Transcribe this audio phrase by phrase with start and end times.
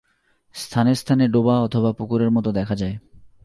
[0.55, 2.95] স্থানে স্থানে ডোবা অথবা পুকুরের মতো দেখা যায়।